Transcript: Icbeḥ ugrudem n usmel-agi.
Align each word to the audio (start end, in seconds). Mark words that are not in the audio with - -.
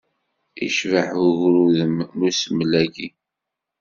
Icbeḥ 0.65 1.07
ugrudem 1.27 1.95
n 2.17 2.19
usmel-agi. 2.27 3.07